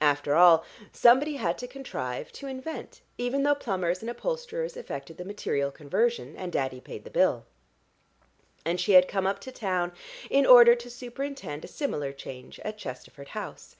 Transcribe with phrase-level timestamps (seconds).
[0.00, 0.62] After all
[0.92, 6.36] somebody had to contrive, to invent, even though plumbers and upholsterers effected the material conversion,
[6.36, 7.44] and Daddy paid the bill;
[8.64, 9.90] and she had come up to town
[10.30, 13.74] in order to superintend a similar change at Chesterford House.